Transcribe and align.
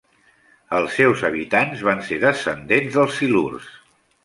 Els 0.77 0.95
seus 0.99 1.21
habitants 1.29 1.85
van 1.89 2.03
ser 2.09 2.19
descendents 2.25 2.99
dels 2.99 3.17
silurs. 3.21 3.71